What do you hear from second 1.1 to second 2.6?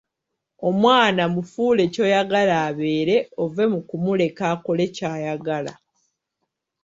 mufuule kyoyagala